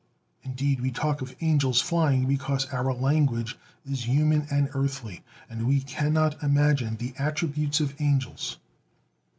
[0.41, 3.55] Indeed, we talk of angels "flying" because our language
[3.85, 8.57] is human and earthly, and we cannot imagine the attributes of angels.